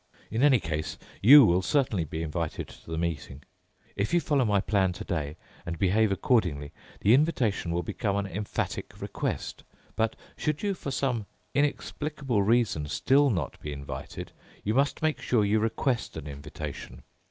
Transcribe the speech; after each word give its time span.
In 0.31 0.41
any 0.41 0.59
case, 0.59 0.97
you 1.21 1.45
will 1.45 1.61
certainly 1.61 2.05
be 2.05 2.23
invited 2.23 2.67
to 2.69 2.89
the 2.89 2.97
meeting. 2.97 3.43
If 3.95 4.15
you 4.15 4.19
follow 4.19 4.43
my 4.45 4.59
plan 4.59 4.93
today 4.93 5.37
and 5.63 5.77
behave 5.77 6.11
accordingly, 6.11 6.71
the 7.01 7.13
invitation 7.13 7.69
will 7.69 7.83
become 7.83 8.15
an 8.15 8.25
emphatic 8.25 8.99
request. 8.99 9.63
But 9.95 10.15
should 10.35 10.63
you 10.63 10.73
for 10.73 10.89
some 10.89 11.27
inexplicable 11.53 12.41
reason 12.41 12.87
still 12.87 13.29
not 13.29 13.59
be 13.59 13.71
invited, 13.71 14.31
you 14.63 14.73
must 14.73 15.03
make 15.03 15.21
sure 15.21 15.45
you 15.45 15.59
request 15.59 16.17
an 16.17 16.25
invitation. 16.25 17.03